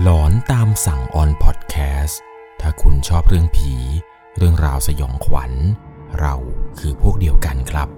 [0.00, 2.20] หลอนตามสั่งออนพอดแคสต์
[2.60, 3.74] ถ้าคุณชอบเรื่องผี
[4.36, 5.52] เรื่องราวสยองขวัญ
[6.20, 6.34] เรา
[6.78, 7.88] คือพวกเดียวกันครับ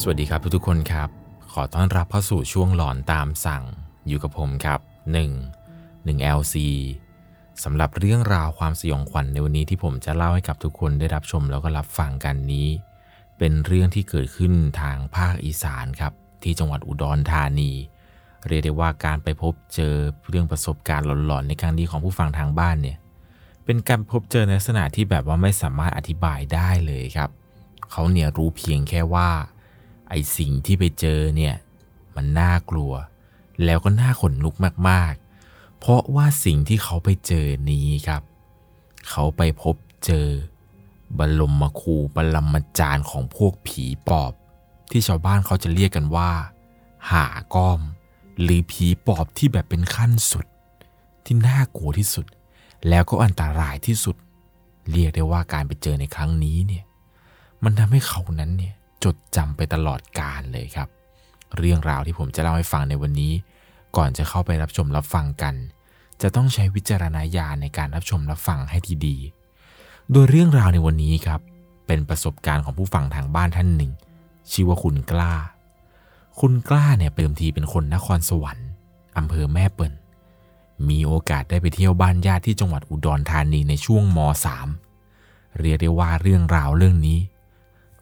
[0.00, 1.08] สวัสดีครับทุกๆคนครับ
[1.52, 3.64] ขอต้อนรับเข้าสู่ช่วงหลอนตามสั่ง
[4.06, 4.80] อยู่กับผมครับ
[5.62, 6.54] 1 1 LC
[7.64, 12.68] สำหรับเรื่องราวความสยองขวัญในวันนี้ที่ผมจะเล่าให้กับทุกคนได้รับชมแล้วก็รับฟังกันนี้
[13.38, 16.14] เป็นเรื่องที่เกิดขึ้นทางภาคอีสานครับ
[16.44, 17.72] ที่จังหวัดอุดรธานี
[18.48, 19.94] เรียกได้ว่าการไปพบเจอ
[20.28, 22.98] เรื่องประสบการณ์หลอนๆในครั้งนี้ของผู้ฟังทางบ้านเนี่ย
[23.64, 27.30] เป็นการพบเจอในลักษณะที่แบบว่าไม่สามารถอธิบายได้เลยครับ
[27.90, 29.30] เขาเนี่ยรู้เพียงแค่ว่า
[30.10, 31.54] ไอสิ่งที่ไปเจอเนี่ย
[32.16, 32.92] มันน่ากลัว
[33.64, 34.54] แล้วก็น่าขนลุก
[34.88, 38.22] มากๆ เพราะว่าสิ่งที่เขาไปเจอนี้ครับ
[39.10, 40.26] เขาไปพบเจอ
[41.18, 44.32] บรมคูบรมจารย์ของพวกผีปอบ
[44.92, 46.30] ที่ชาวบ้านเขาจะเรียกกันว่า
[47.10, 47.80] หาก้อม
[48.42, 50.46] หรือผีปอบที่แบบเป็นขั้นสุด
[51.24, 52.26] ที่น่ากลัวที่สุด
[52.88, 54.16] แล้วก็อันตรายที่สุด
[54.90, 56.84] เรียกได้ว่าการไปเจอในครั้งนี้เนี่ย
[57.64, 60.88] มันทำให้เขานั้นเนี่ยจดจำไปตลอดกาลเลยครับ
[61.56, 63.32] เรื่องราวที่ผมจะเล่าให้ฟังในวันนี้
[63.96, 65.54] ก่อนจะเข้าไปรับชมรับฟังกัน
[66.22, 71.40] จะต้องใช้วิจารณญาณในการรับชมรับฟังให้ดีๆโดยเรื่องราวในวันนี้ครับ
[71.86, 73.92] เป็นประสบการณ์ของผู้ฟังทางบ้านท่านหนึ่ง
[74.50, 75.34] ชื่อว่าคุณกล้า
[76.40, 78.68] คุณกล้าเนี่ยเติมทีเป็นคนนครสวรรค์
[79.18, 79.92] อำเภอแม่เปิ่น
[80.88, 84.18] มีโอกาสได้ไปเที่ยวบ้านญาติที่จังหวัดอุดรธานีในช่วงม
[84.88, 87.18] .3 เรียกได้ว่าเรื่องราวเรื่องนี้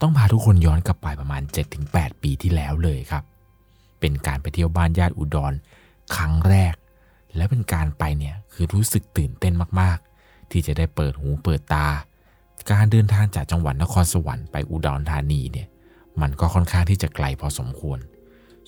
[0.01, 1.43] ต้องพาทุกคนย้อนกลับไปประมาณ
[1.83, 3.25] 7-8 ปีที่แล้วเลยครับ
[4.01, 5.53] เป็นการไปเที่ยวบ้านญาติอุดร
[6.17, 6.75] ครั้งแรก
[7.37, 11.87] และเป็นการไปเนี่ยคือรู้สึกตื่นเต้นมากๆ ที่จะได้เปิดหูเปิดตา
[12.71, 15.69] การเดินทางจากจังหวัดนครสวรรค์ไปอุดรธานีเนี่ย
[16.21, 17.99] มันก็ค่อนข้างที่จะไกลพอสมควร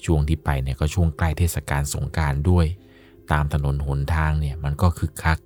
[0.04, 2.66] ช่วงที่ไปเนี่ยก็ช่วงใกล้เทศกาลสงการด้วย
[3.33, 5.39] ตามถนนหนทางเนี่ยมันก็คึกคัก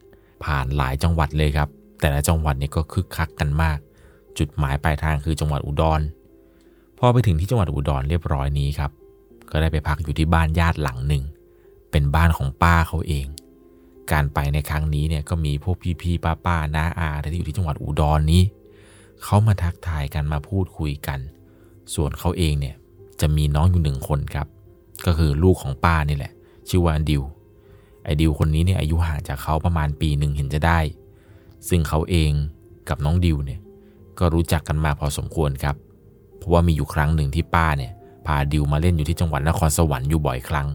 [0.45, 1.69] ผ่านหลายจังหวัดเลยครับ
[2.01, 3.79] แต่ละจังหวัดเนี่ยก็คึกคักกันมาก
[4.39, 6.01] จุดหมายปลายทางคือจังหวัดอุดร
[6.99, 8.91] พอไปถึงที่จังหวัดอุดรเรียบร้อยนี้ครับ
[9.51, 11.25] ก็ได้ไปพักอยู่ที่บ้านญาติหลังหนึ่ง
[11.91, 13.27] เป็นบ้านของป้าเขาเอง
[14.13, 18.43] การไปในครั้งนี้เนี่ยก็มีพวกพี่ๆป้าๆน้าอาที่อยู่ที่จังหวัดอุดรนี้
[19.23, 21.19] เขามาทักทายกันมาพูดคุยกัน
[21.95, 22.75] ส่วนเขาเองเนี่ย
[23.21, 24.47] จะมีน้องอยู่หนึ่งคนครับ
[25.07, 26.33] ก็คือลูกของป้านี่แหละ
[26.69, 27.23] ชื่อว่าดิว
[28.05, 30.79] ไอ้ดิวคนนี้เนี่ยอายุห่างจากเขาประมาณปีหนึ่งเห็นจะได้
[31.69, 32.33] ซึ่งเขาเอง
[32.89, 33.61] กับน้องดิวเนี่ย
[34.19, 35.77] ก็รู้จักกันมาพอสมควรครับ
[36.39, 37.93] เพราะว่ามีอยู่ครั้งหนึ่งที่ป้าเนี่ย
[38.27, 40.69] พาดิวมาเล่นอยู่ที่จังหวัดนครสวรรค์อยู่บ่อยครั้ง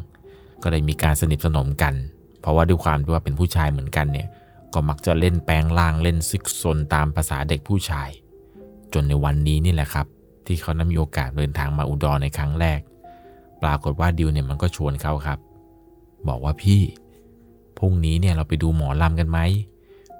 [0.63, 1.93] ก็เลยมีการสนิทสนมกัน
[2.41, 4.27] เพราะว่าด้วยความที่ว่าเป็นผู้ชายเหมือนกันเนี่ย
[4.73, 8.09] ก็มักจะเล่นแปลงล่างเล่นซึกซนตามภาษาเด็กผู้ชาย
[8.93, 10.07] จนในวันนี้นี่แหละครับ
[10.45, 12.79] ที่เขานั้นมีโอกาสเดินทางมาอุดรในครั้งแรก
[13.61, 15.39] ปรากฏว่าดิวเนี่ยมันก็ชวนเขาครับ
[16.27, 16.81] บอกว่าพี่
[17.77, 19.39] พรุ่งนี้เนี่ยเราไปดูหมอลำกันไหม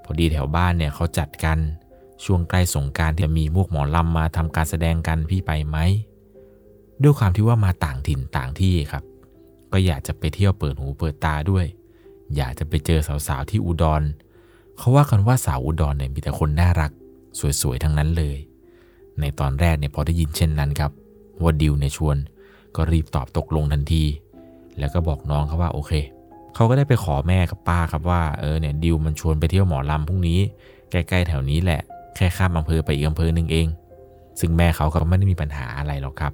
[0.03, 1.57] พอดีแถวบ้านเนี่ยเขาจัดกัน
[2.23, 5.77] ช่วงใกล้สงกรารจะมีพวกหมอลำมาทำการแสดงกันพี่ไปไหม
[7.01, 9.03] ด้วยความที่ว่ามาต่างถิ่นต่างที่ครับ
[9.71, 11.65] ก็อยากจะไปเที่ยวเปิดหูเปิดตาด้วย
[12.35, 14.01] อยากจะไปเจอสาวๆที่อุดร
[14.77, 16.91] เขาว่ากันว่าสาวอุดรเนี่ยมีแต่คนน่ารัก
[17.61, 18.37] สวยๆทั้งนั้นเลย
[19.19, 20.91] ในตอนแรกเนี่ยพอได้ยินเช่นนั้นครับ
[21.41, 22.17] ว่าดิวเนี่ยชวน
[22.75, 24.03] ก็รีบตอบตกลงทันที
[24.79, 25.91] แล้วก็บอกน้องเขาว่าโอเค
[26.55, 30.39] เขาก็ได้ไปขอแม่กับป้าครับว่าเออเนี่ยดิวมันชวนไปเที่ยวหมอลำพรุ่งนี้
[30.91, 31.81] ใกล้ๆแถวนี้แหละ
[32.15, 33.67] แค่ข้ามอำเภอไปอีกอำเภอหนึ่งเอง
[34.39, 36.33] ซึ่งแม่เขาก็ไม่ได้มีปัญหาอะไรหรอกครับ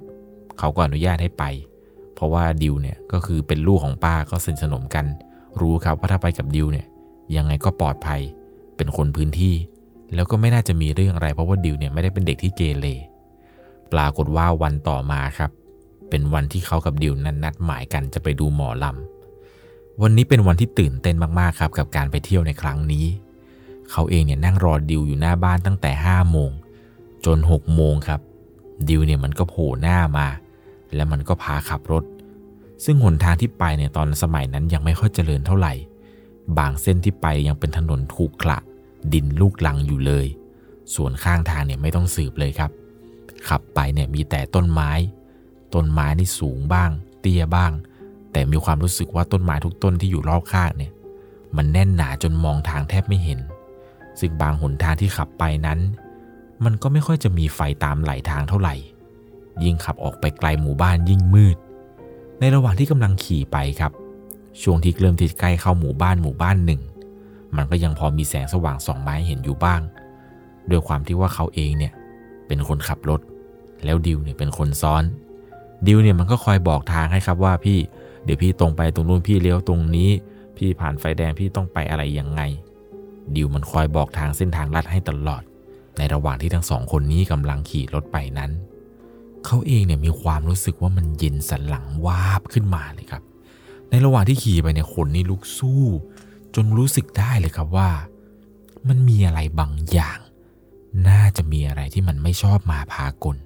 [0.58, 1.44] เขาก็อนุญาตให้ไป
[2.14, 5.06] เพราะว่าดิวเนี่ยก็คือเป็นลูกของป้าก็สนิทสนมกัน
[5.60, 6.86] รู้ครับว่าถ้าไปกับดิวเนี่ย
[7.36, 8.20] ยังไงก็ปลอดภัย
[8.76, 9.54] เป็นคนพื้นที่
[10.14, 12.86] แล้วก็ไม่น่าจะมีเรื่องอะไร เพราะว่าดิวเนี่ยไม่ได้เป็นเด็กที่เกเร
[13.92, 15.50] ปรากฏว่าวันต่อมาครับ
[16.10, 23.06] เป็นวันที่เขากับดิวนั้นนัดหมายกันจะไปดูหมอลำ วันนี้เป็นวันที่ตื่นเต้นมากๆครับ กับการไปเที่ยวในครั้งนี้
[23.90, 26.50] เขาเองเนี่ยนั่งรอดิวอยู่หน้าบ้านตั้งแต่ห้าโมง
[27.24, 28.20] จนหกโมงครับ
[28.88, 30.26] ดิวเนี่ยมันก็โผล่หน้ามา
[30.94, 32.04] แล้วมันก็พาขับรถ
[32.84, 35.72] ซึ่งหนทางที่ไปเนี่ยตอนสมัยนั้นยังไม่ค่อยเจริญเท่าไหร่
[36.58, 38.58] บางเส้นที่ไปยังเป็นถนนถูกขระ
[39.14, 40.26] ดินลูกลังอยู่เลย
[40.94, 42.70] ส่วนข้างทางเนี่ยไม่ต้องสืบเลยครับ
[43.48, 44.90] ขับไปเนี่ยมีแต่ต้นไม้
[45.74, 46.90] ต้นไม้นี่สูงบ้าง
[47.20, 47.72] เตี้ยบ้าง
[48.32, 50.92] แต่มีความรู้สึกว่าต้นไม้ทุกต้นที่อยู่รอบข้างเนี่ย
[51.56, 53.40] มันแน่นหนาจนมองทางแทบไม่เห็น
[54.20, 55.78] ซึ่งบางหนทางที่ขับไปนั้น
[56.64, 58.74] มันก็ไม่ค่อยจะมีไฟตามไหลทางเท่าไหร่
[59.64, 61.56] ยิ่งขับออกไปไกลหมู่บ้านยิ่งมืด
[62.40, 63.92] ในระหว่างที่กำลังขี่ไปครับ
[64.62, 66.80] ช่วงที่เริ่มที่ใกล้เข้าหมู่บ้านหมู่บ้านหนึ่ง
[67.56, 69.80] มันก็ยังพอมีแสงสว่างส่องไม้เห็นอยู่บ้าง
[70.70, 71.92] ด้วยความที่ว่าเขาเองเนี่ย
[72.46, 73.20] เป็นคนขับรถ
[73.84, 75.04] แล้วดิวเนี่ยเป็นคนซ้อน
[75.86, 77.78] ดิวเนี่ยมันก็คอยบอกทางให้ครับว่าพี่
[78.24, 80.10] เดี๋ยวพี่ตรงไปตรงนู้นพี่เลี้ยวตรงนี้
[80.56, 82.40] พี่ผ่านไฟแดงพี่ต้องไปอะไรยังไง
[83.34, 85.42] ดิวมันคอยบอกทางเส้นทางลัดให้ตลอด
[85.98, 88.50] ในระหว่างที่ทั้งสองคนนี้กำลังขี่รถไปนั้น
[89.46, 93.22] เขาเองเนี่ยมีความรู้สึกว่ามันเย็นสันหลังวาบขึ้นมาเลยครับ
[93.90, 95.84] ในระหว่างที่ขี่ไปเนี่ยขนนี่ลุกสู้
[96.54, 97.90] จนรู้สึกได้เลยครับว่า
[98.88, 100.18] มันมีอะไรบางอย่าง
[101.08, 103.36] น่าจะมีอะไรที่มันไม่ชอบมาพากล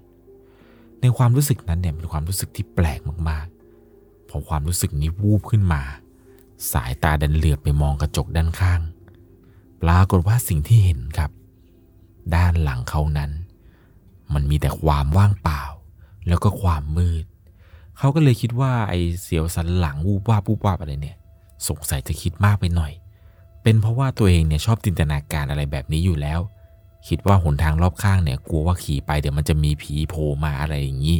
[1.01, 5.83] ในความรู้สึกนั้นเนี่ยเป็นความรู้สึกที่แปลกมากๆ พอความรู้สึกนี้วูบขึ้นมา
[6.73, 8.81] สายตาดันเหลือบไปมองกระจกด้านข้าง
[9.83, 11.31] ปรากฏว่าสิ่งที่เห็นครับ
[12.35, 13.31] ด้านหลังเขานั้น
[14.35, 15.63] มันมีแต่ความว่างเปล่า
[16.29, 17.25] แล้วก็ความมืด
[17.99, 21.19] เขาก็เลยคิดว่าไอ้เสียวสันหลังวูบวาบวูบวาบอะไรเนี่ย
[21.69, 22.93] สงสัยจะคิดมากไปหน่อย
[23.63, 26.41] เป็นเพราะว่าตัวเองเนี่ยชอบจินตนาการอะไรแบบนี้อยู่แล้ว
[27.09, 31.19] คิดว่าหนทางรอบข้างเนี่ยกลัวว่าขี่ไปเดี๋ยวมันจะมีผีโผล่มาอะไรอย่างนี้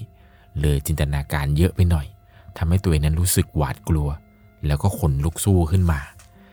[0.61, 2.07] เลยจินตนาการเยอะไปหน่อย
[2.57, 4.09] ทำให้ตัวเองนั้นรู้สึกหวาดกลัว
[4.67, 6.01] แล้วก็ขนลุกสู้ขึ้นมา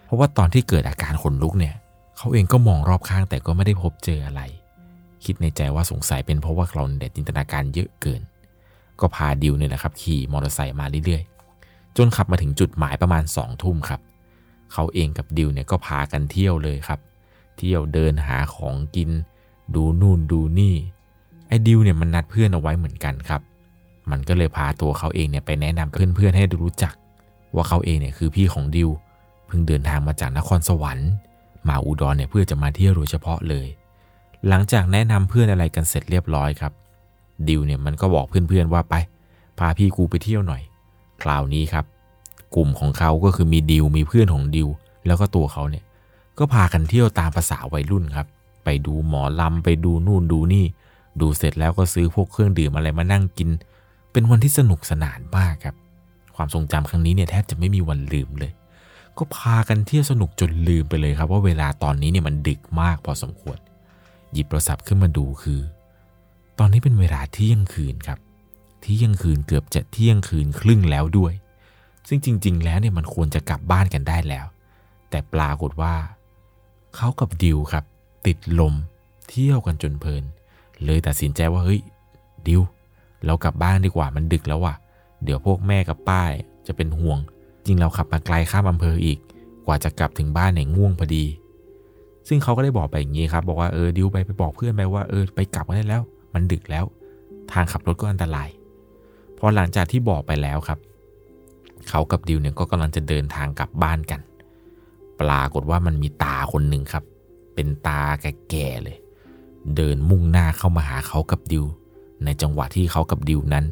[0.05, 1.75] เพราะว่าตอนที่เกิดอาการขนลุกเนี่ย
[2.17, 4.41] เขาเองก็มองรอบข้างแต่ก็ไม่ได้พบเจออะไร
[5.25, 8.21] คิดในใจว่าสงสัยเป็นเพราะว่าเราเนี่ยจินตนาการเยอะเกิน
[8.99, 11.38] ก็พาดิวเนี่ยนะครับขี่มอเตอร์ไซค์มาเรื่อยๆ
[11.97, 14.01] จนขับมาถึงจุดหมายประมาณสองทุ่มครับ
[14.73, 16.99] เขาเองกับดิวเนี่ยก็พากันเที่ยวเลยครับ
[17.57, 19.09] เที่ยวเดินหาของกิน
[19.75, 20.75] ดูนู่นดูนี่
[21.47, 23.41] ไอ้ดิวเนี่ยมันนัดเพื่อนเอาไว้เหมือนกันครับ
[24.11, 26.93] มันก็เลยพาตัวเขาเองเนี่ยไปแนะนำเพื่อนๆให้รู้จัก
[27.55, 28.89] ว่าเขาเองเนี่ยคือพี่ของดิว
[29.47, 31.09] เพิ่งเดินทางมาจากนครสวรรค์
[31.67, 33.67] มาอุดรเนี่ยเพื่อจะมาเที่ยวโดยเฉพาะเลย
[34.47, 36.73] หลังจากแนะนำเพื่อนอะไรกันเสร็จเรียบร้อยครับ
[37.47, 38.95] ดิวเนี่ยมันก็บอกเพื่อนๆว่าไป
[39.59, 40.61] พาพี่กูไปเที่ยวหน่อย
[41.23, 41.85] คราวนี้ครับ
[42.55, 44.67] กลุ่มของเขาก็คือมีดิวมีเพื่อนของดิว
[45.07, 45.83] แล้วก็ตัวเขาเนี่ย
[46.37, 48.27] ก็พากันเที่ยวตามภาษาวัยรุ่นครับ
[48.63, 50.65] ไปดูหมอลำไปดูนู่นดูนี่
[51.21, 53.49] ดูเสร็จแล้วก็ซื้อพวกเครื่องดื่มอะไรมานั่งกิน
[54.11, 55.75] เป็นวันที่สนุกสนานมากครับ
[56.35, 58.51] ความทรงจำครั้งนี้เนี่ยแทบจะไม่มีวันลืมเลย
[59.17, 63.57] ก็พากันเที่ยวสนุกจนลืมไปเลยครับ ว่าเวลาตอนนี้เนี่ยมันดึกมากพอสมควร
[64.33, 65.59] หยิบโทรศัพท์ขึ้นมาดูคือ
[66.59, 68.19] ตอนนี้เป็นเวลาเที่ยงคืนครับ
[68.81, 71.33] เที่ยงคืนเกือบจะเที่ยงคืนครึ่งแล้วด้วย
[72.07, 74.45] ซึ่งจริง ๆ แล้วเนี่ยมันควรจะกลับบ้านกันได้แล้ว
[75.09, 75.95] แต่ปรากฏว่า
[76.95, 77.83] เขากับดิวครับ
[78.27, 78.73] ติดลม
[79.29, 80.23] เที่ยวกันจนเพลิน
[80.83, 81.81] เลยตัดสินใจว่าเฮ้ย
[82.47, 82.61] ดิว
[83.25, 84.75] เรากลับบ้านดีกว่ามันดึกแล้วว่ะ
[85.23, 86.31] เดี๋ยวพวกแม่กับป้าย
[86.67, 87.19] จะเป็นห่วง
[87.65, 89.19] จริงเราขับมาไกลข้ามอำเภออีก
[89.65, 91.25] กว่าจะกลับถึงบ้านเนี่ยง่วงพอดี
[92.27, 96.01] ซึ่งเขาก็ได้บอกไปอย่างนี้ครับ บอกว่าเออดิวไปไปบอกเพื่อนไปว่าเออไปกลับกันได้แล้ว
[96.33, 96.85] มันดึกแล้ว
[97.51, 98.49] ทางขับรถก็อันตราย
[99.39, 100.79] พอหลังจากที่บอกไปแล้วครับ
[101.89, 104.21] เขากับดิวเนี่ยก็กำลังจะเดินทางกลับบ้านกัน
[105.19, 107.03] ปรากฏว่ามันมีตาคนหนึ่งครับ
[107.55, 108.97] เป็นตาแก่ๆเลย
[109.75, 111.65] เดินมุ่งหน้าเข้ามาหาเขากับดิว
[112.23, 113.65] ในจังหวะที่เขากับดิวนั้น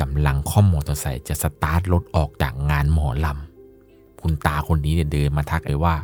[0.00, 5.94] กำลังค่อมมอเตอร์ไซค์จะสตาร์ทรถออกจากงานหมอลำคุณตาคนนี้เนี่ยเดินมาทักไอ้ว่า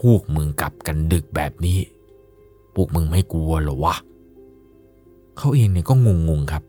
[0.00, 1.78] พวกมึงกลับกันดึกแบบนี้
[2.74, 3.94] พวกมึงไม่กลัวหรอวะ
[5.36, 6.62] เขาเองเนี่ยก็งงๆครับ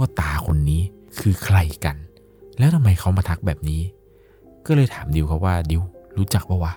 [0.00, 0.82] ว่าตาคนนี้
[1.20, 1.96] คือใครกัน
[2.58, 3.82] แล้วทำไมเขามาทักแบบนี้
[4.66, 5.82] ก็เลยถามดิวเขาว่าดิว
[6.18, 6.72] รู้จักปะวะ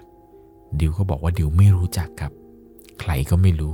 [0.79, 2.31] ดิวก็บอกว่าดิวไม่รู้จักครับ
[2.99, 3.73] ใครก็ไม่รู้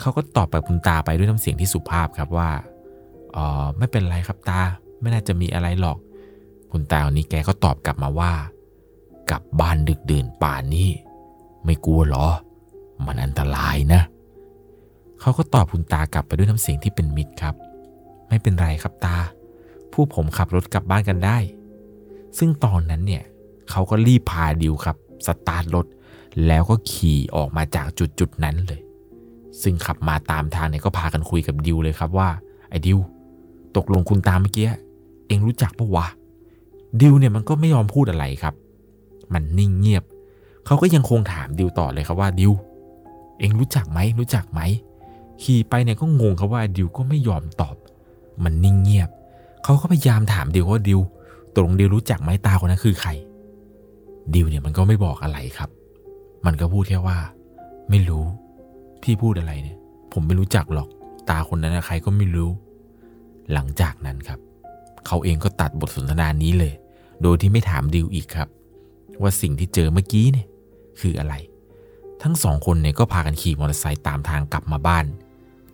[0.00, 2.50] เขาก็ตอบแบบคุณตาไปด้วยน้ำเสียงที่สุภาพครับว่า
[3.36, 4.60] อ๋อไม่เป็นไรครับตา
[5.00, 5.98] ไม่น่าจะมีอะไรหรอก
[6.72, 8.32] คุณตาคนนี้แกก็ตอบกลับมาว่า
[9.30, 10.88] กลับบ้านดึกดื่นป่านนี้
[11.64, 12.26] ไม่กลัวหรอ
[13.06, 14.02] มันอันตรายนะ
[15.20, 17.54] เขาก็ตอบคุณตากลับไปด้วยน้ำเสียงที่เป็นมิตรครับ
[18.28, 19.16] ไม่เป็นไรครับตา
[19.92, 21.38] ผู้ผมขับรถกลับบ้านกันได้
[22.38, 23.24] ซึ่งตอนนั้นเนี่ย
[23.70, 25.86] เขาก็รีบพาดิวครับ สตาร์ทรถ
[26.46, 28.80] แล้วก็ขี่ออกมาจากจุดจุดนั้นเลย
[29.62, 32.28] ซึ่งขับมาตามทางเนี่ยก็พากันคุยกับดิวเลยครับว่า
[32.70, 32.98] ไอ้ดิว
[33.76, 34.66] ตกลงคุณตามเมื่อกี้
[35.26, 36.06] เองรู้จักปะวะ
[37.00, 38.54] ดิวเนี่ยมันก็ไม่ยอมพูดอะไรครับ
[39.32, 40.04] มันนิ่งเงียบ
[40.66, 42.52] เขาก็ยังคงถามดิวต่อเลยครับว่าดิว
[43.38, 44.60] เองรู้จักไหมรู้จักไหม
[45.42, 47.76] ขี่ไปเนี่ยก็งงครับว่าดิวก็ไม่ยอมตอบ
[48.44, 49.08] มันนิ่งเงียบ
[49.64, 51.00] เขาก็พยายามถามดิวว่าดิว
[51.54, 53.10] ตกลงดิวรู้จักไหมตาคนนั้นคือใคร
[54.34, 55.70] ดิวเนี่ยมันก็ไม่บอกอะไรครับ
[56.46, 57.18] มันก็พูดแค่ว่า
[57.90, 58.24] ไม่รู้
[59.02, 59.78] พี่พูดอะไรเนี่ย
[60.12, 60.88] ผมไม่รู้จักหรอก
[61.30, 62.50] ตาคนนั้นนะใครก็ไม่รู้
[63.52, 64.38] หลังจากนั้นครับ
[65.06, 66.74] เขาเองก็ตัดบทสนทนานี้เลย
[67.22, 68.48] โดยที่ไม่ถามดิวอีกครับ
[69.22, 70.46] ว่าสิ่งที่เจอเมื่อกี้เนี่ย
[71.00, 71.34] คืออะไร
[72.22, 75.04] ทั้งสองคนเนี่ยก็พากันขี่มอเตอร์ไซค์ตามทางกลับมาบ้าน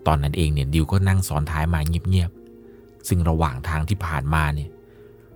[0.06, 2.44] ตอนนั้นเองเนี่ยดิวก็นั่งซ้อนท้ายมาเงียบๆ
[3.08, 4.70] ซึ่งระหว่างทางที่ผ่านมาเนี่ย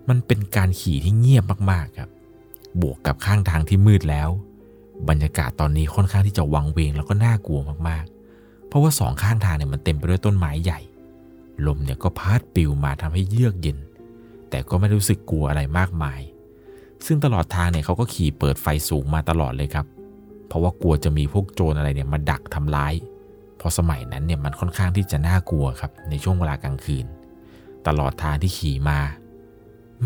[0.09, 2.11] มันเป็นการขี่ที่เงียบมากๆครับ
[2.81, 4.29] บวกกับข้างทางที่มืดแล้ว
[5.09, 10.81] บรรยากาศตอนนี้ค่อนข้างที่จะวังเวงแล้วก็น่ากลัวมากๆ เพราะว่าสองข้างทางเนี่ยมันเต็มไปด้วยต้นไม้ใหญ่
[11.67, 13.79] ลมเนี่ยก็พัดปิวมาทำให้เยือกเย็น
[14.51, 16.21] แต่ก็ไม่รู้สึกกลัวอะไรมากมาย
[17.07, 19.87] ซึ่งตลอดทางเนี่ยเขาก็ขี่เปิดไฟสูงมาตลอดเลยครับ
[20.49, 22.95] เพราะว่ากลัวจะมีพวกโจรอะไรเนี่ยมาดักทำร้าย
[23.59, 27.07] เพราะสมัยนั้นเนี่ยมันค่อนข้างที่จะน่ากลัวครับในช่วงเวลากลางคืน
[27.89, 29.01] ตลอดทางที่ขี่มา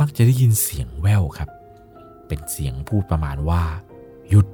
[0.01, 1.51] มักจะได้ยินเสียงแว่วครับ
[2.27, 3.63] เป็นเสียงพูดประมาณว่า
[4.29, 4.47] หยุด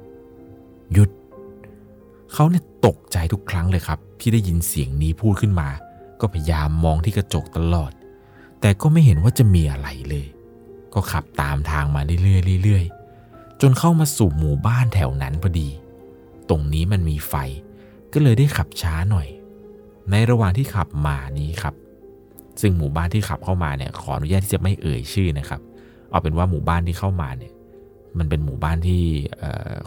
[0.93, 1.09] หยุด
[2.33, 5.69] เขาเนี่ยตกใจทุกครั้งเลยครับ ที่ได้ยินเสียงนี้พูดขึ้นมา
[6.21, 7.91] ก็พยายามมองที่กระจกตลอด
[8.61, 10.27] แต่ก็ไม่เห็นว่าจะมีอะไรเลย
[10.93, 15.69] ก็ขับตามทางมาเรื่อยๆเรื่อยๆจนเข้ามาสู่หมู่บ้านแถวนั้นพอดี
[16.49, 17.33] ตรงนี้มันมีไฟ
[18.13, 19.27] ก็เลยได้ขับช้าหน่อย
[20.11, 21.75] ในระหว่างที่ขับมานี้ครับ
[22.61, 25.61] ซึ่งหมู่บ้านที่ขับเข้ามาเนี่ยขออนุญาตที่จะไม่เอ่ยชื่อนะครับ
[26.11, 27.53] เอาเป็นว่าหมู่บ้านที่เข้ามาเนี่ย
[28.17, 29.03] มันเป็นหมู่บ้านที่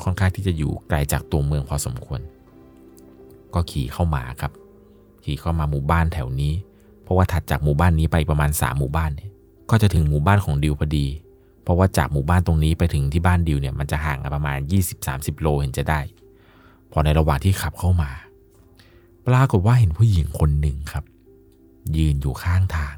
[0.02, 2.20] ค่อนข้างที่จะอยู่ไกลจากตัวเมืองพอสมควร
[3.54, 4.52] ก็ขี่เข้ามาครับ
[5.24, 6.52] ขี่เข้ามาหมู่บ้านแถวนี้
[7.02, 9.30] เพราะว่าถัดจากหมู่บ้านนี้ไปประมาณ3หมู่บ้านเนี่ย
[9.70, 11.06] ก็จะถึงหมู่บ้านของดิวพอดี
[11.62, 14.58] เพราะว่าจากหมู่บ้านตรงนี้ไปถึงที่บ้านดิวเนี่ยมันจะห่างกันประมาณ
[15.00, 16.00] 20-30 โลเห็นจะได้
[16.92, 18.10] พอในระหว่างที่ขับเข้ามา
[19.26, 21.04] ปรากฏว่าเห็นผู้หญิงคนหนึ่งครับ
[21.96, 22.96] ยืนอยู่ข้างทาง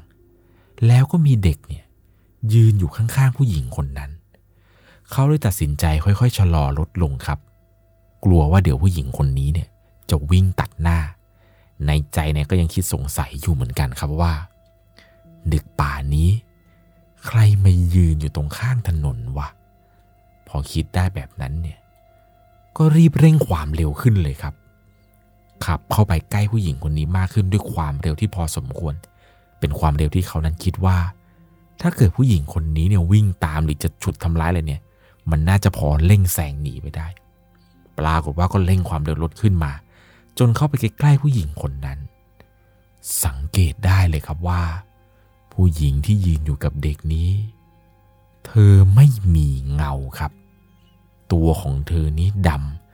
[0.87, 1.85] แล้วก็มีเด็กเนี่ย
[2.53, 4.11] ยืนอยู่ข้างๆผู้หญิงคนนั้น
[5.11, 7.39] เขาเลยตัดสินใจค่อยๆชะลอรถลงครับ
[8.23, 9.69] กลัวว่าเดี๋ยวผู้หญิงคนนี้เนี่ย
[10.09, 10.99] จะวิ่งตัดหน้า
[11.85, 14.33] ในใจเนี่ยก็ยังคิดสงสัยอยู่เหมือนกันครับว่า
[15.53, 16.29] ดึกป่านี้
[17.25, 19.47] ใครมายืนอยู่ตรงข้างถนนวะ
[20.47, 21.79] พอคิดได้แบบนั้นเนี่ย
[22.77, 24.53] ก็รีบเร่งความเร็วขึ้นเลยครับ
[25.65, 28.93] ขับเข้าไปใกล้ผู้หญิงคนนี้มากขึ้นด้วยความเร็วที่พอสมควร
[29.59, 30.97] เป็นความเร็วที่เขานั้นคิดว่า
[31.81, 34.81] ถ้าเกิดผู้หญิงคนนี้เนี่ยวิ่งตามหรือจะฉุดทำร้ายอะไรเนี่ย
[35.29, 37.07] มันน่าจะพอเร่งแซงหนีไปได้
[37.97, 39.71] ปรากฏว่าก็เร่งความเร็วลดขึ้นมา
[40.37, 41.99] จนเข้าไปใกล้ๆผู้หญิงคนนั้น
[43.23, 44.63] สังเกตได้เลยครับว่า
[45.53, 47.31] ผู้หญิงที่ยืนอยู่กับเด็กนี้
[48.45, 50.31] เธอไม่มีเงาครับ
[51.31, 52.84] ตัวของเธอนี้ดำ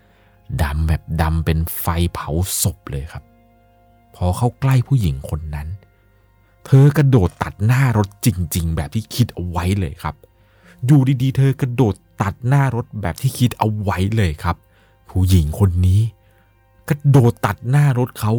[0.64, 2.30] ดำแบบดำเป็นไฟเผา
[2.62, 3.24] ศพเลยครับ
[4.16, 5.68] พอเข้าใกล้ผู้หญิงคนนั้น
[6.66, 10.16] เธอกระโดดตัดหน้ารถจริง ๆ แบบที่คิดเอาไว้เลยครับ
[10.86, 14.56] อยู่ดีๆ เธอกระโดดตัดหน้ารถแบบที่คิดเอาไว้เลยครับ
[15.10, 16.02] ผู้หญิงคนนี้
[16.90, 18.34] กระโดดตัดหน้ารถเขา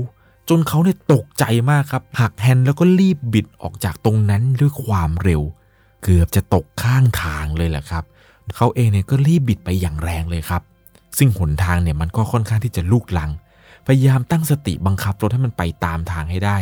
[0.49, 5.43] จนเขาเนี่ยตกใจมากครับหักแฮนด์แล้วก็รีบบิดออกจากตรงนั้นด้วยความเร็ว
[6.03, 8.05] เกือบจะตกข้างทางเลยแหละครับ
[8.57, 10.63] เขาเองเนี่ยก็รีบบิดไปอย่างแรงเลยครับ
[11.19, 13.31] ซึ่งหนทางเนี่ยมันก็ค่อนข้างที่จะลูกลัง
[13.87, 16.59] พยายามตั้งสติบังคับรถให้มันไปตามทางให้ได้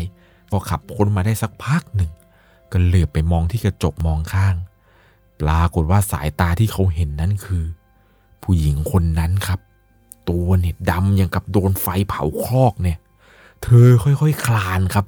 [0.50, 2.11] พอขับพ้นมาได้สักพักหนึ่ง
[2.73, 4.54] ก็เหลือบไปมองที่กระจกมองข้าง
[5.40, 7.64] ปรากฏว่าสายตาที่เขาเห็นนั้นคือ
[8.42, 9.61] ผู้หญิงคนนั้นครับ
[10.28, 12.99] ตัวเนี่ยดำอย่างกับโดนไฟเผาคลอกเนี่ย
[13.62, 15.04] เธอค่อยๆคลานครับ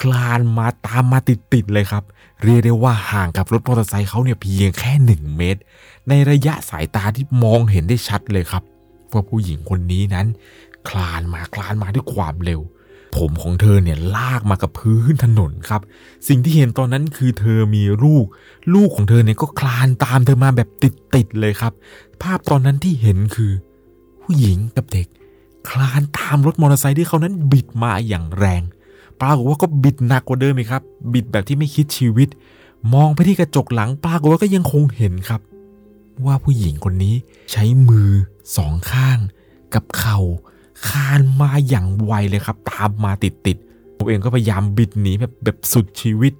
[0.00, 2.04] คลานมาตามมาติดๆเลยครับ
[2.42, 5.60] เรียกได้ว่าห่างกับรถมอเตอร์ไซค์เขาเนี่ยเพียงแค่หนึ่งเมตร
[6.08, 8.62] ในระยะสายตาที่มองเห็นได้ชัดเลยครับ
[9.14, 10.26] ว่าผู้หญิงคนนี้นั้น
[10.88, 12.60] คลานมาคลานมาด้วยความเร็ว
[13.16, 15.80] ผมของเธอเนี่ยลากมากับพื้นถนนครับ
[16.28, 18.24] สิ่งที่เห็นตอนนั้นคือเธอมีลูก
[18.74, 20.68] ลูกของเธอเนี่ยก็คลานตามเธอมาแบบ
[21.14, 21.72] ติดๆเลยครับ
[22.22, 23.52] ภาพตอนนั้นที่เห็นคือ
[24.22, 25.06] ผู้หญิงกับเด็ก
[25.70, 28.62] คลานตามรถมอเตอร์ไซค์ที่เขานั้นบิดมาอย่างแรง
[29.20, 32.28] ปรากฏว่าก็บิดหนักกว่าเดิมอีกครับ บิดแบบที่ไม่คิดชีวิต
[32.94, 35.40] มองไปที่กระจกหลังปรากฏว่าก็ยังคงเห็นครับ
[36.26, 37.14] ว่าผู้หญิงคนนี้
[37.52, 38.10] ใช้มือ
[38.56, 39.18] สองข้าง
[39.74, 40.18] กับเขา่า
[40.86, 43.56] คานมาอย่างไวเลยครับ ตามมาติดติด
[43.96, 46.32] ผมเองก็พยายามบิดหนีแบบแบบสุดชีวิต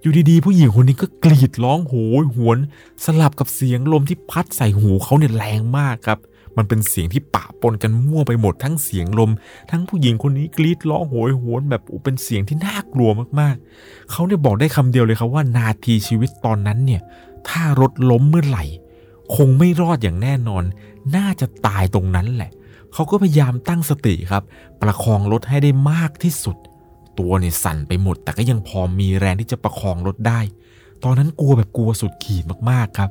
[0.00, 2.58] อยู่ดีๆ ผู้หญิงคนนี้ก็กรีดร้องโหยหวน
[3.04, 6.18] สลับกับเสียงลมที่พัดใส่หูเขาเนี่ยแรงมากครับ
[6.56, 9.30] มันเป็นเสียงที่ปะปนกันมั่วไปหมดทั้งเสียงลม
[9.70, 17.02] ทั้งผู้หญิงคนนี้กรีดร้องโหยหวนแบบเป็นเสียงที่น่ากลัวมากๆ เขาเนี่ยบอกได้คำเดียวเลยครับว่านาทีชีวิตตอนนั้นเนี่ย
[17.48, 18.64] ถ้ารถล้มเมื่อไหร่
[19.36, 20.64] คงไม่รอดอย่างแน่นอน
[21.16, 22.50] น่าจะตายตรงนั้นแหละ
[22.92, 24.42] เขาก็พยายามตั้งสติครับ
[24.82, 26.56] ประคองรถให้ได้มากที่สุด
[27.18, 30.40] ตัวเนี่ยสั่นไปหมด แต่ก็ยังพอมีแรงที่จะประคองรถได้
[31.04, 33.10] ตอนนั้นกลัวแบบกลัวสุดขีดมากๆครับ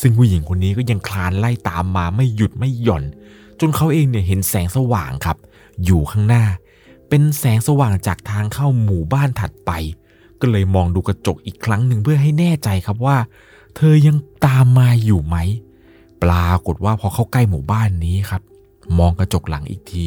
[0.00, 3.04] ซึ่งผู้หญิงคนนี้ก็ยังคลานไล่ตามมาไม่หยุดไม่หย่อน
[3.60, 5.36] จนเขาเองเนี่ยเห็นแสงสว่างครับ
[5.84, 6.44] อยู่ข้างหน้า
[7.08, 9.70] เป็นแสงสว่างจากทางเข้าหมู่บ้านถัดไป
[10.40, 13.16] ก็เลยมองดูกระจกอีกครั้งหนึ่งเพื่อให้แน่ใจครับว่า
[13.76, 14.16] เธอยัง
[14.46, 15.36] ตามมาอยู่ไหม
[16.22, 18.42] ปรากฏว่าพอเข้าใกล้หมู่บ้านนี้ครับ
[18.98, 20.06] มองกระจกหลังอีกที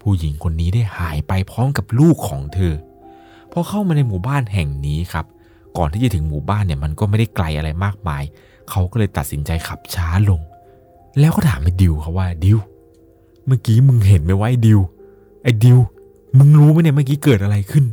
[0.00, 2.74] ผู้หญิงคนนี้ได้หายไปพร้อมกับลูกของเธอ
[3.52, 5.26] พอเข้ามาในหมู่บ้านแห่งนี้ครับ
[5.76, 8.22] ก่อนที่จะถึงหมู่บ้านเนี่ยมันก็ไม่ได้ไกลอะไรมากมาย
[8.70, 10.40] เขาก็เลยตัดสินใจขับช้าลง
[11.18, 12.58] แล้วก็ถามไอ้ดิวเขาว่าดิว
[13.46, 14.80] เมื่อกี้มึงเห็นไหมว่าไอ้ดิว
[15.42, 15.78] ไอ้ดิว
[16.38, 17.84] มึงรู้ไหมเนี่ยเมื่อกี้เกิดอะไรขึ้น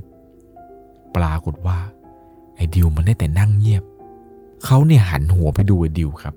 [1.16, 1.78] ปรากฏว่า
[2.56, 3.84] ไอ้ดิวมันได้แต่นั่งเงียบ
[4.66, 6.36] เขาเนี่ยหันหัวไปดูไอ้ดิวครับ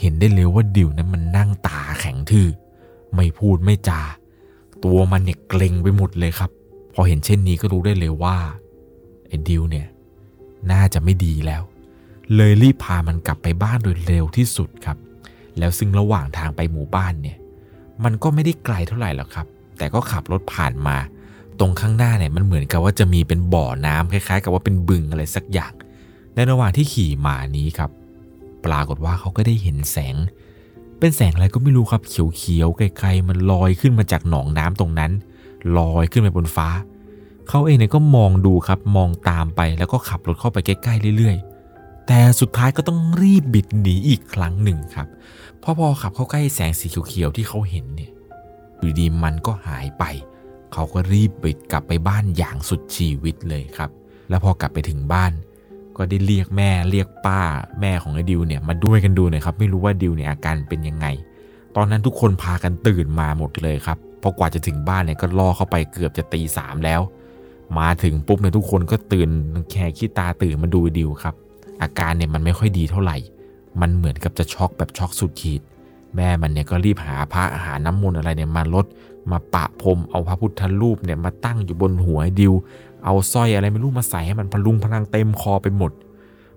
[0.00, 2.48] เห็นได้เลยว่าดิวนั้นมันนั่งตาแข็งทื่อ
[3.14, 4.02] ไม่พูดไม่จา
[4.84, 6.50] ตัวมันเนี่ยเกรงไปหมดเลยครับ
[6.94, 8.36] พอเห็นเช่นนี้ก็รู้ได้เลยว่า
[9.28, 9.86] ไอ้ดิวเนี่ย
[10.72, 11.62] น่าจะไม่ดีแล้ว
[12.34, 14.98] เลยรีบพามันกลับไปบ้านโดยเร็วที่สุดครับ
[15.58, 17.36] แล้วซึ่งระหว่างทางไปหมู่บ้านเนี่ย
[18.04, 19.46] มันก็ไม่ได้ไกลเท่าไหร่หรอกครับ
[19.78, 20.96] แต่ก็ขับรถผ่านมา
[21.58, 25.72] ตรงข้างหน้าเนี่ยมันเหมือนกับว่าจะมีเป็นบ่อน้ำคล้าย ๆ กับว่าเป็นบึงอะไรสักอย่าง
[26.34, 27.90] ในระหว่างที่ขี่มานี้ครับ
[28.68, 30.16] ปรากฏว่าเขาก็ได้เห็นแสง
[30.98, 35.12] เป็นแสงอะไรก็ไม่รู้ครับเขียวๆไกลๆมันลอยขึ้นมาจากหนองน้ำตรงนั้น
[35.78, 36.68] ลอยขึ้นไปบนฟ้า
[37.48, 45.08] เขาเองเนี่ยก็มองดูครับมองตามไปแล้วก็ขับรถเข้าไปใกล้ๆเรื่อยๆแต่สุดท้ายก็ต้องรีบบิดหนีอีกครั้งหนึ่งครับ
[45.60, 48.10] เพราะพอขับเข้าใกล้แสงสีเขียวๆที่เขาเห็นเนี่ย
[48.80, 50.04] อยู่ดีมันก็หายไป
[50.72, 53.90] เขาก็รีบบิดกลับไปบ้านอย่างสุดชีวิตเลยครับ
[54.28, 55.32] แล้วพอกลับไปถึงบ้าน
[55.98, 57.40] ก็ได้เรียกแม่เรียกป้า
[57.80, 61.06] แม่ของไอ้ดิวเนี่ยมาด้วยกันดูหน่อยครับ ไม่รู้ว่าดิวเนี่ยอาการเป็นยังไง
[61.76, 67.00] ตอนนั้นทุกคนพากันตื่นมาหมดเลยครับพอกว่าจะถึงบ้านเนี่ยก็ล่อเข้าไปเกือบจะตีสามแล้ว
[67.78, 69.28] มาถึงปุ๊บเนี่ยทุกคนก็ตื่น
[69.72, 71.34] แค่ขี้ตาตื่นมาดูดิวครับ
[71.82, 73.16] อาการเนี่ยมันไม่ค่อยดีเท่าไหร่
[73.80, 75.60] มันเหมือนกับจะช็อกแบบช็อกสุดขีด
[76.16, 78.86] แม่มันเนี่ยก็รีบหาพระหาน้ำมนต์อะไรเนี่ยมาลด
[79.30, 82.54] มาปะพรมเอาพระพุทธรูปเนี่ยมาตั้งอยู่บนหัวดิว
[83.08, 85.92] เอาสร้อยอะไรไม่รู้มาใส่ให้มันพลุงพลังเต็มคอไปหมด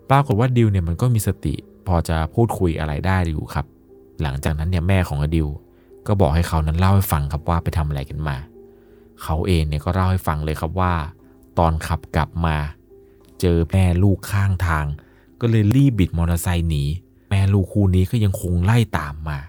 [0.10, 1.56] ปรากฏว่าดิวเนี่ยมันก็มีสติ
[1.88, 3.66] พอจะพูดคุยอะไรได้อยู่ครับ
[4.22, 5.48] หลังจากนั้นเนี่ยแม่ของอดิว
[6.08, 8.38] ก็บอกให้เขานั้นเล่าให้ฟังครับว่าไปทำอะไรกันมา
[9.24, 10.94] เขาเองเนี่ยก็เล่าให้ฟังเลยครับว่า
[11.60, 12.58] ตอนขับกลับมา
[13.42, 14.86] เจอแม่ลูกข้างทาง
[15.42, 16.84] ก็เลยรีบบิดมอเตอร์ไซค์หนี
[17.30, 19.40] แม่ลูกคู่นี้ก็ยังคงไล่ตามมา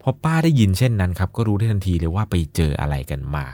[0.00, 3.46] พอป้าได้ยินเช่นนั้นครับ ก็รู้ได้ทันทีเลยว่าไปเจออะไรกันมา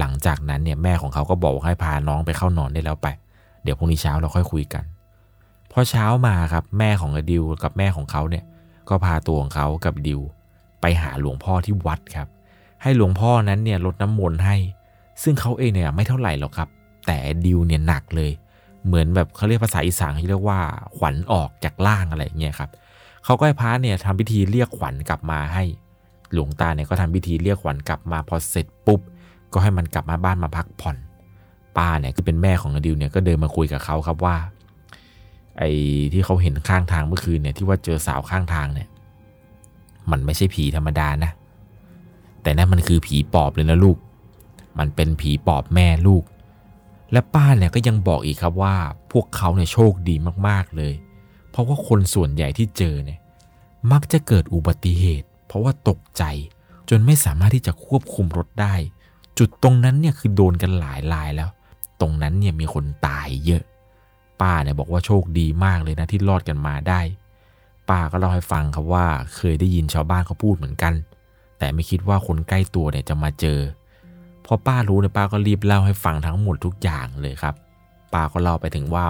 [0.00, 3.08] หลังจากนั้นเนี่ยแม่ของเขาก็บอกให้พาน้องไปเข้านอนได้แล้วไป
[3.62, 4.84] เดี๋ยวพรุ่งนี้เช้าเราค่อยคุยกัน
[5.72, 8.44] พอเช้ามาครับแม่ของอดิวกับแม่ของเขาเนี่ย
[8.88, 10.20] ก็พาตัวของเขากับดิว
[10.80, 12.28] ไปหาหลวงพ่อที่วัดครับ
[12.82, 14.56] ให้หลวงพ่อนั้นเนี่ยลดน้ำมนต์ให้
[15.22, 16.68] ซึ่งเขาเองเนี่ยไม่เท่าไหร่หรอกครับ
[17.06, 18.30] แต่ดิวเนี่ยหนักเลย
[18.86, 20.60] เหมือนแบบเขาเรียกภาษาอีสานที่เรียกว่า
[20.96, 22.70] ขวัญออกจากล่างอะไรเงี้ยครับ
[23.24, 25.64] เขาก็ให้พระเนี่ยทำพิธีเรียกขวัญกลับมาให้
[26.32, 29.00] หลวงตาเนี่ยก็ทำพิธีเรียกขวัญกลับมาพอเสร็จปุ๊บ
[29.52, 30.96] ก็ให้มันกลับมาบ้านมาพักผ่อน
[31.76, 34.36] ป้าเนี่ยคือเป็นแม่ของอดิวเนี่ยก็เดินมาคุยกับเขาครับว่า
[35.58, 35.70] ไอ้
[36.12, 38.88] ที่เขาเห็นข้างทางเมื่อคืนเนี่ยที่ว่าเจอสาวข้างทางเนี่ย
[40.10, 41.30] มันไม่ใช่ผีธรรมดานะ
[42.42, 43.98] แต่นั่นมันคือผีปอบเลยนะลูก
[44.78, 46.24] มันเป็นผีปอบแม่ลูก
[47.12, 48.76] และป้าเนี่ยก็ยังบอกอีกครับว่า
[49.12, 50.14] พวกเขาเนี่ยโชคดี
[50.48, 50.94] มากๆเลย
[51.50, 53.18] เพราะว่าคนส่วนใหญ่ที่เจอเนี่ย
[53.92, 56.24] มักจะเกิดอุบัติเหตุ เพราะว่าตกใจ
[56.90, 58.74] จนไม่สามารถที่จะควบคุมรถได้
[59.38, 61.50] จุดตรงนั้นเนี่ยคือโดนกันหลายรายแล้ว
[62.00, 63.62] ตรงนั้นเนี่ยมีคนตายเยอะ
[64.40, 67.00] ป้าเนี่ยบอกว่าโชคดีมากเลยนะที่รอดกันมาได้
[67.90, 70.94] ป้าก็เล่าให้ฟังครับว่าเคยได้ยินชาวบ้านเขาพูดเหมือนกัน
[71.58, 73.58] แต่ไม่คิดว่าคนใกล้ตัวเนี่ยจะมาเจอ
[74.46, 77.54] พอป้ารู้เนี่ยป้าก็รีบเล่าให้ฟังทั้งหมดทุกอย่างเลยครับ
[78.14, 79.04] ป้าก็เล่าไปถึงว่า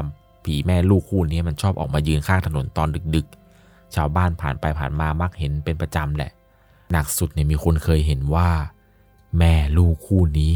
[0.44, 6.30] ผีแม่ลูกคู่นี้มันชอบออกมายืนข้างถนนตอนดึกๆ ชาวบ้านผ่านไปผ่านมามักเห็นเป็นประจำแหละ
[6.92, 8.48] หนักสุดเนี่ยมีคนเคยเห็นว่า
[9.38, 10.54] แม่ลูกคู่นี้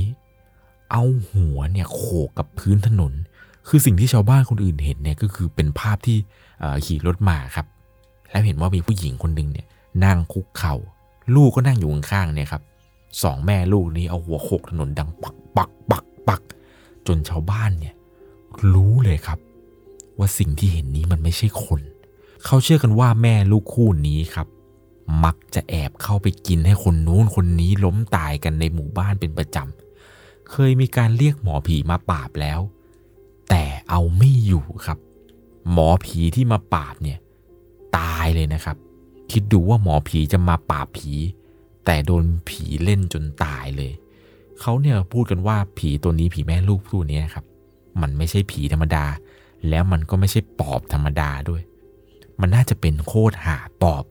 [0.91, 3.13] เอาหัวเนี่ยโขกกับพื้นถนน
[3.69, 6.19] คือสิ่งที่ชาวบ้านคนอื่นเห็นเนี่ยก็คือเป็นภาพที่
[6.87, 7.67] ขี่รถมาครับ
[8.31, 9.67] แล้วเห็นว่ามีผู้หญิงคนหนึ่งเนี่ย
[10.05, 10.75] นั่งคุกเขา่า
[11.35, 12.63] ลูกก็นั่งอยู่ข้างๆเนี่ยครับ
[13.23, 16.43] สองแม่ลูกนี้เอาหัวโขกถนนดังปักปักปักปัก
[17.07, 17.95] จนชาวบ้านเนี่ย
[18.75, 19.39] รู้เลยครับ
[20.19, 21.81] ว่าสิ่งที่เห็นนี้มันไม่ใช่คน
[22.45, 24.47] เขาเชื่อกันว่าแม่ลูกคู่นี้ครับ
[25.25, 32.61] มักจะแอบเข้าไปกินให้คนนู้นคนนี้ล้มตายกันในหมู่บ้านเป็นประจำ เคยมีการเรียกหมอผีมาปราบแล้ว
[33.51, 34.99] แต่เอาไม่อยู่ครับ
[35.73, 37.19] หมอผีที่มาปราบเนี่ย
[37.99, 38.77] ตายเลยนะครับ
[39.33, 41.13] คิดดูว่าหมอผีจะมาปราบผี
[41.85, 43.93] แต่โดนผีเล่นจนตายเลย
[44.61, 47.45] เขาเนี่ยพูดกันว่าผีตัวนี้ผีแม่ลูกตัวนี้ครับ
[48.01, 49.05] มันไม่ใช่ผีธรรมดา
[49.69, 51.63] แล้วมันก็ไม่ใช่ปอบธรรมดาด้วย
[52.41, 54.05] มันน่าจะเป็นโคตรหาปอบ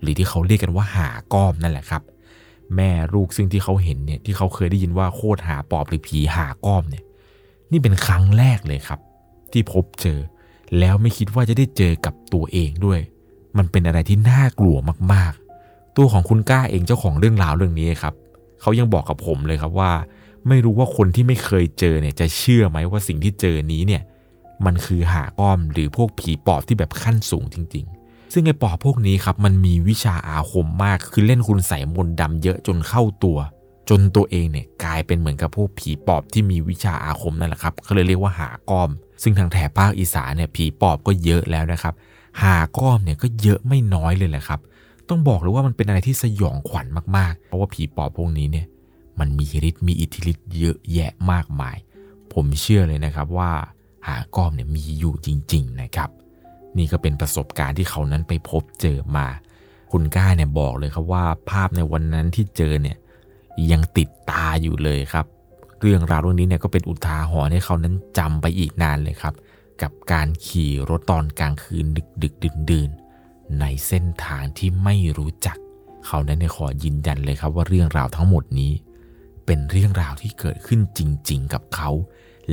[0.00, 2.02] หรือที่เขาเรียกกันว่าหาก้อมนั่นแหละครับ
[2.76, 7.04] แม่ลูกซึ่งที่เขาเห็นเนี่ยที่เขาเคยได้ยินว่าโคตรหาปอบหรือผีหาก้อมเนี่ย
[7.70, 9.00] นี่เป็นครั้งแรกเลยครับ
[9.52, 10.18] ที่พบเจอ
[10.78, 13.00] แล้วไม่คิดว่าจะได้เจอกับตัวเองด้วย
[13.58, 14.76] มันเป็นอะไรที่น่ากลัว
[15.12, 18.14] มากๆ ตัวของคุณก้าเองเจ้าของเรื่องราวเรื่องนี้ครับ
[18.60, 19.92] เขายังบอกกับผมเลยครับว่า
[20.48, 24.02] ไม่รู้ว่าคนที่ไม่เคยเจอเนี่ยจะเชื่อไหมว่าสิ่งที่เจอนี้เนี่ย
[24.66, 27.99] มันคือหาก้อมหรือพวกผีปอบที่แบบขั้นสูงจริง ๆ
[28.32, 33.38] ซึ่งไอ้ปอบพวกนี้ครับมันมีวิชาอาคมมากคือเล่นคุณใส่มนต์ดำเยอะจนเข้าตัว
[33.88, 38.90] จจนตัวเองเนี่ยกลายเป็นเหมือนกับพวกผีปอบที่มีวิชาอาคมนั่นแหละครับเขาเลยเรียกว่าหาก้อม
[39.22, 41.94] ซึ่งทางแถบภาคอีสานเนี่ยผีปอบก็เยอะแล้วนะครับ
[42.42, 44.60] หาก้อมเนี่ยก็เยอะไม่น้อยเลยแหละครับ
[45.08, 48.66] ต้องบอกเลยว่ามันเป็นอะไรที่สยองขวัญมากๆ เพราะว่าผีปอบพวกนี้เนี่ย
[49.18, 51.76] มันมีฤทธิ์มีอิทธิฤทธิ์เยอะแยะมากมาย
[52.32, 53.50] ผมเชื่อเลยนะครับว่า
[54.06, 56.10] หาก้อมเนี่ยมีอยู่จริง ๆ นะครับ
[56.78, 59.26] นี่ก็เป็นประสบการณ์ที่เขานั้นไปพบเจอมา
[59.92, 62.96] คุณก้าเนี่ยบอกเลยครับว่าภาพในวันนั้นที่เจอเนี่ย
[63.70, 65.26] ยังติดตาอยู่เลยครับ
[65.80, 69.34] เรื่องราวเรื่องนี้เนี่ยก็เป็นอุทาหรณ์ให้เขานั้นจำไปอีกนานเลยครับ
[69.82, 72.90] กับการขี่รถตอนกลางคืนดึกดึกดื่นดื่น
[73.60, 75.58] ในเส้นทางที่ไม่รู้จัก
[76.06, 78.72] เขานั้นเนี่ยขอยืนยันเลยครับว่าเรื่องราวทั้งหมดนี้
[79.46, 81.90] เป็นเรื่องราวที่เกิดขึ้นจริง ๆ กับเขา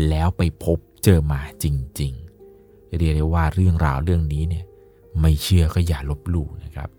[0.10, 1.66] แล้วไปพบเจอมาจ
[2.00, 2.27] ริง ๆ
[3.00, 4.66] เรียกได้ว่าเรื่องราวเรื่องนี้เนี่ย
[5.22, 6.90] ไม่เชื่อก็อย่าลบหลู่นะครับ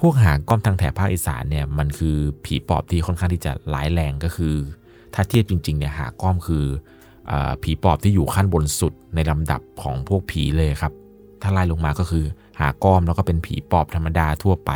[0.00, 4.54] พวกหางก้อมทางแถบภาคอีสานเนี่ยมันคือผีปอบที่ค่อนข้างที่จะร้ายแรงก็คือ
[5.14, 6.64] ถ้าเทียบจริงๆเนี่ยหาก้อมคือ
[7.30, 10.92] อผีปอบที่อยู่ขั้นบนสุดในลำดับของพวกผีเลยครับ
[11.42, 12.24] ถ้าไล่ลงมาก็คือ
[12.60, 14.70] หาก้อมแล้วก็เป็นผีปอบธรรมดาทั่วไป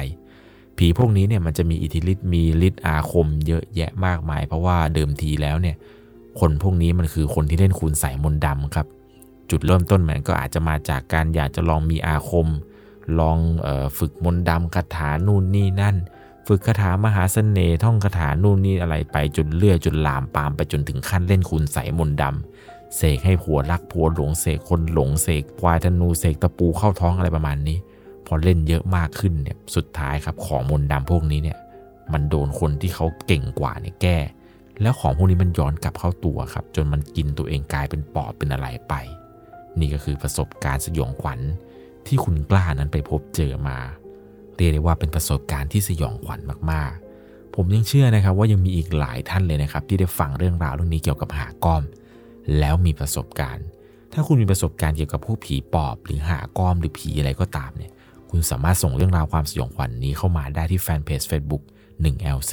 [0.78, 5.76] ผีพวกนี้เนี่ยมันจะมีอิทธิฤทธิ์มีฤทธิ์อาคมเยอะแยะมากมาย เพราะว่าเดิมทีแล้วเนี่ย
[6.40, 8.86] คนพวกนี้มันคือคนที่เล่นคูณใส่มนต์ดำครับ
[9.50, 12.48] จุดเริ่มต้นมันก็อาจจะมาจากการอยากจะลองมีอาคม
[13.18, 15.96] ลองออฝึกมนต์ดำคาถานู่นนี่นั่น
[16.46, 27.78] ฝึกคาถามหาเสน่ห์ท่องคาถานู่นนี่อะไรไปจนเลื่อยจนลามปามไปจนถึงขั้นเล่นคูณใสมนต์ดำเสกให้ผัวรักผัวหลงเสกคนหลงเสกควายธนูเสกตะปูเข้าท้องอะไรประมาณนี้
[28.26, 31.58] พอเล่นเยอะมากขึ้นเนี่ยสุดท้ายครับของมนต์ดำพวกนี้เนี่ย
[32.12, 34.18] มันโดนคนที่เขาเก่งกว่าเนี่ยแก้
[34.82, 38.94] แล้วของพวกนี้มันย้อนกลับเข้าตัวครับ จนมันกินตัวเองกลายเป็นปอบเป็นอะไรไป
[39.80, 41.40] นี่ก็คือประสบการณ์สยองขวัญ
[42.06, 43.78] ที่คุณกล้านั้นไปพบเจอมา
[44.56, 51.82] เรียกได้ว่าเป็นประสบการณ์ที่สยองขวัญมากๆ ผมยังเชื่อนะครับว่ายังมีอีกหลายท่านเลยนะครับ ที่ได้ฟังเรื่องราวเรื่องนี้เกี่ยวกับหาก้อม
[52.58, 53.66] แล้วมีประสบการณ์
[54.12, 57.92] ถ้าคุณมีประสบการณ์เกี่ยวกับพวกผีปอบ หรือหาก้อมหรือผีอะไรก็ตามเนี่ย
[58.30, 61.62] คุณสามารถส่งเรื่องราวความสยองขวัญนนี้เข้ามาได้ที่แฟนเพจ Facebook
[62.04, 62.52] 1LC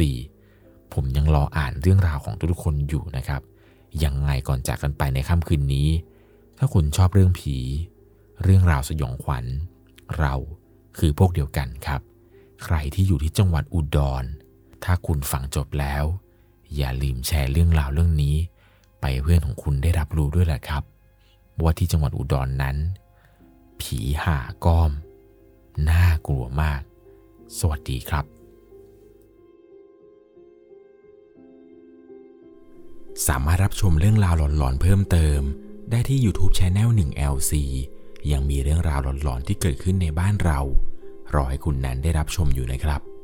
[0.93, 3.41] ผมยังรออ่านเรื่องราวของทุกๆคนอยู่นะครับ
[4.03, 5.87] ยังไงก่อนจากกันไปในค่ำคืนนี้
[6.57, 7.57] ถ้าคุณชอบเรื่องผี
[8.43, 9.45] เรื่องราวสยองขวัญ
[10.19, 10.33] เรา
[10.97, 12.01] คือพวกเดียวกันครับ
[12.63, 14.23] ใครที่อยู่ที่จังหวัดอุดร
[14.83, 16.03] ถ้าคุณฟังจบแล้ว
[16.75, 18.35] อย่าลืมแชร์เรื่องราวเรื่องนี้
[19.01, 20.83] ไปเพื่อนของคุณได้รับรู้ด้วยแหละครับ
[21.61, 22.77] ว่าที่จังหวัดอุดรนนั้น
[23.81, 24.91] ผีห่าก้อม
[25.89, 26.81] น่ากลัวมาก
[27.59, 28.25] สวัสดีครับ
[33.27, 35.41] สามารถรับชมเรื่องราวหลอนๆเพิ่มเติม
[35.91, 37.53] ได้ที่ YouTube Channel 1 LC
[38.31, 40.59] ยังมีเรื่องราวหลอนๆที่เกิดขึ้นในบ้านเรา
[41.33, 43.14] รอให้คุณนั้นได้รับชมอยู่นะครับ